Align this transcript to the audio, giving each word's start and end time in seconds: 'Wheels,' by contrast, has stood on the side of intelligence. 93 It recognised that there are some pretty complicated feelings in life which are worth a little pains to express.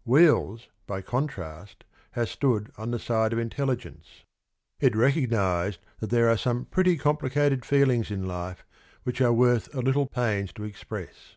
'Wheels,' 0.04 0.68
by 0.86 1.00
contrast, 1.00 1.84
has 2.10 2.30
stood 2.30 2.70
on 2.76 2.90
the 2.90 2.98
side 2.98 3.32
of 3.32 3.38
intelligence. 3.38 4.24
93 4.82 4.86
It 4.88 4.94
recognised 4.94 5.80
that 6.00 6.10
there 6.10 6.28
are 6.28 6.36
some 6.36 6.66
pretty 6.66 6.98
complicated 6.98 7.64
feelings 7.64 8.10
in 8.10 8.28
life 8.28 8.62
which 9.04 9.22
are 9.22 9.32
worth 9.32 9.74
a 9.74 9.80
little 9.80 10.04
pains 10.04 10.52
to 10.52 10.64
express. 10.64 11.36